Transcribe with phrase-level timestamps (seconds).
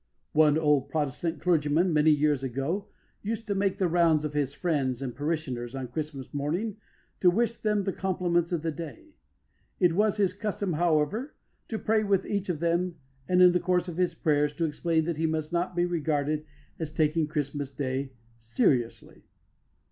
[0.33, 2.87] One old Protestant clergyman many years ago
[3.21, 6.77] used to make the rounds of his friends and parishioners on Christmas morning
[7.19, 9.13] to wish them the compliments of the day.
[9.79, 11.35] It was his custom, however,
[11.67, 12.95] to pray with each of them,
[13.29, 16.45] and in the course of his prayers to explain that he must not be regarded
[16.79, 19.27] as taking Christmas Day seriously.